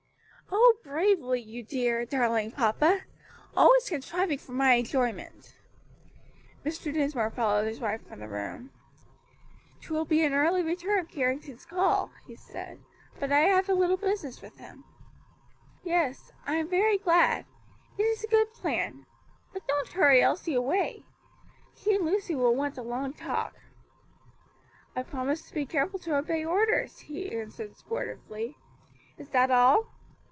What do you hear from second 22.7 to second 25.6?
a long talk." "I promise to